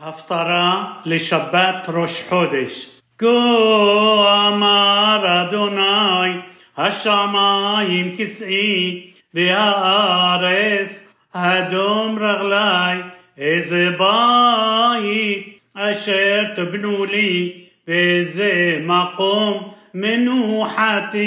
[0.00, 2.86] הפטרה לשבת ראש חודש.
[3.18, 6.40] כה אמר אדוני,
[6.76, 13.02] השמיים כסאי והארץ אדום רגלי,
[13.38, 17.52] איזה בית אשר תבנו לי,
[17.88, 21.24] ואיזה מקום מנוחתי,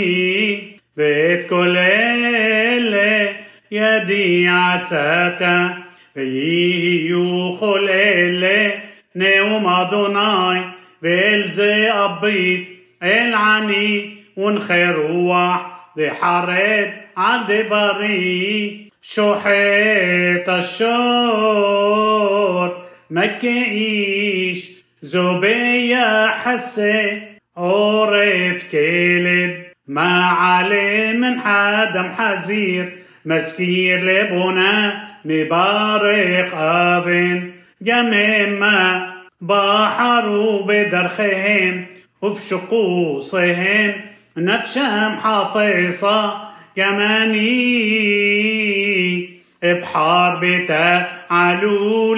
[0.98, 3.32] ואת כל אלה
[3.72, 5.68] ידי עשתה.
[6.16, 8.70] ויהיו כל אלה
[9.16, 10.60] נאום אדוני
[11.02, 12.70] ואל זה אביט
[13.04, 15.62] אל עני ונחה רוח
[15.98, 21.30] וחרד על דברי שוחט השור
[23.12, 27.10] מכה איש זו ביחסה
[27.54, 29.50] עורף כלב
[29.88, 32.86] מעלה מן חדם חזיר
[33.26, 37.51] מזכיר לבונה مبارك آفن
[37.83, 41.87] جميما بحروا بدرخهم
[42.23, 43.93] وفي شقوصهم
[44.37, 46.41] نفسهم حافظة
[46.77, 47.45] جماني
[49.63, 52.15] بحرب تعلولهم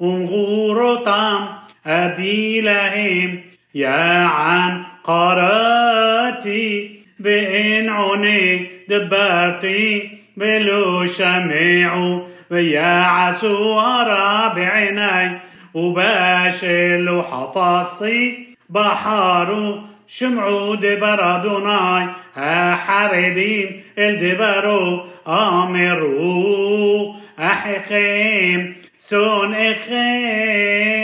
[0.00, 3.40] أبي أبيلهم
[3.74, 7.02] يا عن قراتي.
[7.22, 15.40] بإن عني דיברתי ולא שמעו ויעשו הרע בעיני
[15.74, 31.02] ובאשר לא חפצתי בחרו שמעו דבר אדוני החרדים אל דברו אמרו אחיכם שונאיכם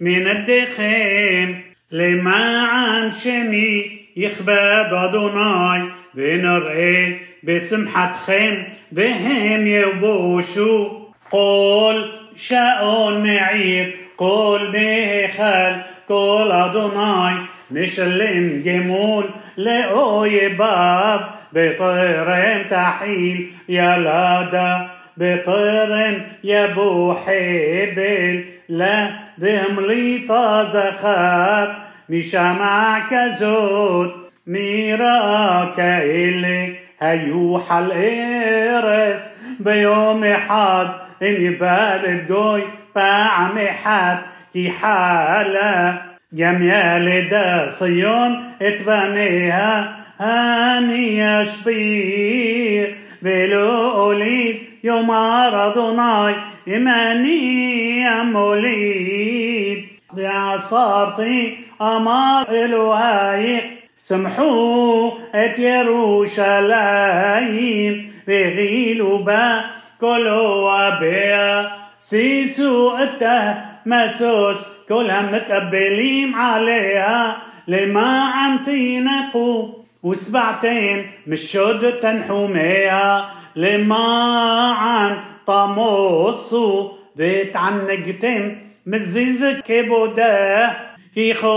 [0.00, 7.11] מנדיכם لما عن شمي يخبد أدوناي ונראה
[7.43, 8.53] בשמחתכם
[8.91, 10.99] והם יבושו
[11.29, 12.03] כל
[12.35, 15.73] שעון מעיר כל בהיכל
[16.07, 17.35] כל אדוני
[17.71, 19.27] נשלם גמול
[19.57, 21.19] לאויביו
[21.53, 24.77] בטרם תחיל ילדה
[25.17, 28.37] בטרם יבוא חבל
[28.69, 30.31] לה והמליט
[30.71, 31.65] זכר
[32.09, 40.88] משמע כזאת ميراك إلي هيوحى الإرس بيوم حاد
[41.22, 42.62] إني بارد جوي
[42.94, 44.18] فعم حاد
[44.52, 46.00] كي حالة
[46.32, 56.34] جميال دا صيون اتبنيها هاني شبير بلو أوليد يوم أرضناي
[56.68, 59.88] إيماني موليد.
[60.16, 66.83] يا صارتي أمار إلهي המוליד ועשרתי אמר אלוהי سمحوا את ירושלים
[68.27, 69.61] והגילו בה
[69.99, 71.63] כל אוהביה
[71.97, 77.33] סיסו את המסוס כל המתאבלים עליה
[77.67, 83.21] למען תינקו ושבעתם משוד תנחומיה
[83.55, 85.13] למען
[85.45, 88.49] תמוסו והתענגתם
[88.87, 90.69] מזיז כבודה
[91.13, 91.47] כי כה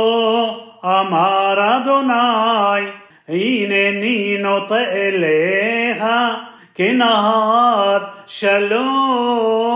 [0.84, 2.90] אמר אדוני,
[3.28, 6.04] הנני נוטה אליך
[6.74, 9.66] כנהר שלום,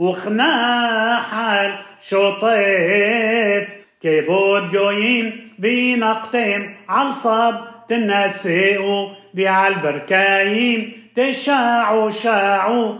[0.00, 7.52] וכנחל שוטף, כבוד גויים וינקתם על סד
[7.86, 12.98] תנשאו, ועל ברכיים תשעשעו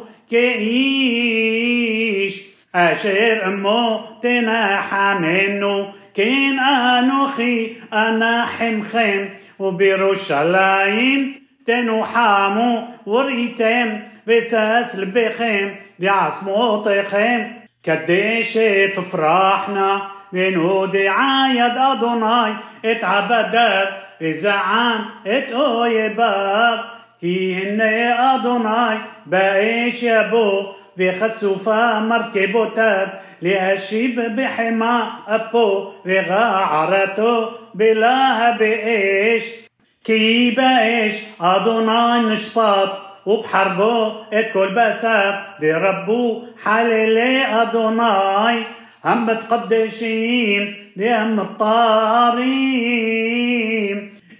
[2.66, 9.24] כאיש אשר אמו תנחמנו כן אנוכי אנחמכם
[9.60, 11.34] ובירושלים
[11.64, 13.88] תנוחמו וראיתם
[14.26, 15.68] ושש לבכם
[15.98, 17.40] ועצמותיכם
[17.82, 19.98] כדי שתפרחנה
[20.32, 23.86] ונודעה יד אדוני את עבדיו
[24.20, 26.76] וזעם את אויביו
[27.18, 28.96] כי הנה אדוני
[29.26, 33.06] באש יבוא וחשופה מרכבותיו
[33.42, 39.68] להשיב בחמה אפו וגערתו בלהב אש
[40.04, 42.90] כי באש אדוני נשפט
[43.26, 45.30] ובחרבו את כל בשר
[45.60, 48.62] ורבו חללי אדוני
[49.04, 52.48] המתקדשים והמטהרים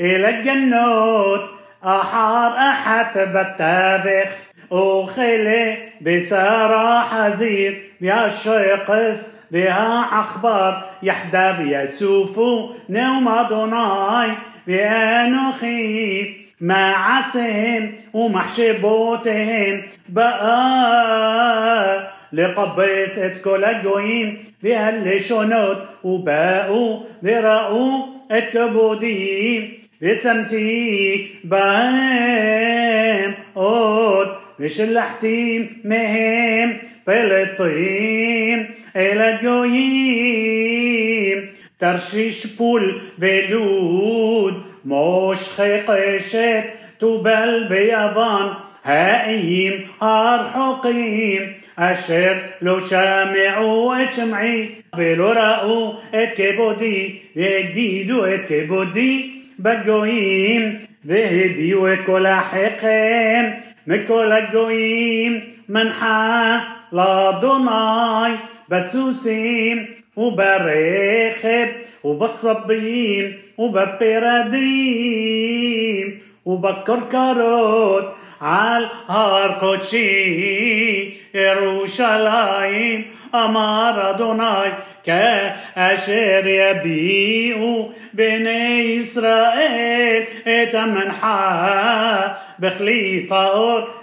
[0.01, 4.31] אל הגנות אחר אחת בתווך
[4.72, 12.40] وخيلة بسارة حزير بها الشقس بها عخبار يحدث يسوف
[12.90, 14.32] نوم أدوناي
[14.68, 34.28] بأنوخي مع سهم ومحشبوتهم بقى لقبصة كل الجوين بهالشنود وباقوا برقوا اتكبودين بسمتي بهم قد
[37.05, 38.65] פלטים
[38.97, 40.63] אל הגויים
[41.77, 46.65] תרשיש פול ולוד מושכי קשת
[46.99, 48.49] תובל ויוון
[48.85, 51.43] האיים הרחוקים
[51.77, 61.99] אשר לא שמעו את שמעי ולא ראו את כבודי והגידו את כבודי בגויים והביאו את
[62.07, 63.51] כל אחיכם
[63.88, 65.40] מכל הגויים
[65.70, 66.60] מנחה
[66.92, 68.36] לאדוני
[68.70, 69.86] בסוסים
[70.18, 71.66] וברכב
[72.04, 73.26] ובצבים
[73.60, 74.58] ובפרדים
[76.48, 83.06] ובכרכרות על הר קדשי ירושלים אמר
[83.36, 84.74] אדוני כאשר
[85.06, 88.98] יביאו בני ישראל.
[88.98, 93.28] את המנחה בכלי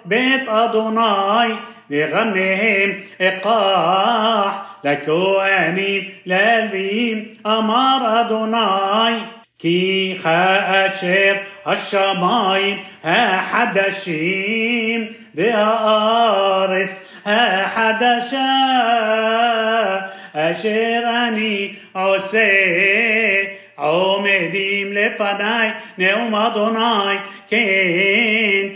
[0.05, 1.57] بيت أدوناي.
[1.91, 9.17] يغمهم إقاح لكوانيم للبيم أمار أدوناي
[9.60, 11.36] כי כאשר
[11.66, 18.56] השמיים החדשים והארץ החדשה
[20.34, 22.48] אשר אני עושה
[23.76, 27.18] עומדים לפניי נאום אדוני
[27.48, 28.68] כן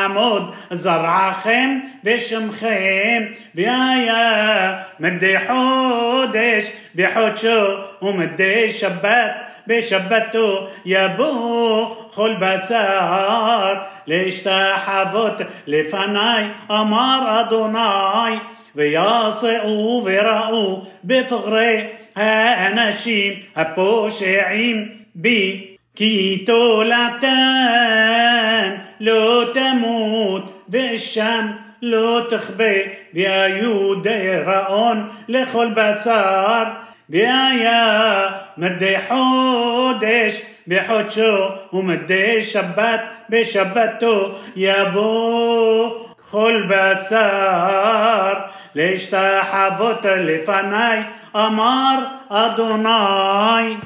[0.00, 3.22] יעמוד זרעכם ושמכם
[3.54, 9.32] והיה מדי חודש בחודשו ומדי שבת
[9.66, 13.74] בשבתו יבוא כל בשר
[14.06, 15.34] להשתחוות
[15.66, 18.38] לפניי אמר אדוני
[18.74, 21.86] ויסעו וראו בפגרי
[22.16, 25.69] האנשים הפושעים בי
[26.01, 35.07] כי תולעתם לא תמות ואשם לא תכבה והיו דראון.
[35.29, 36.67] לכל בשר
[37.09, 40.33] והיה מדי חודש.
[40.67, 45.95] בחודשו ומדי שבת בשבתו יבוא.
[46.31, 51.05] כל בשר להשתחוות לפני؟
[51.35, 53.77] أمر أدوناي.